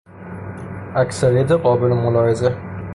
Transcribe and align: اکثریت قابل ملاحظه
اکثریت 0.95 1.51
قابل 1.51 1.87
ملاحظه 1.93 2.57